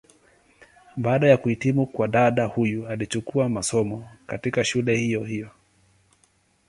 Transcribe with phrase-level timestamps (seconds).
[0.97, 5.49] Baada ya kuhitimu kwa dada huyu alichukua masomo, katika shule hiyo hiyo.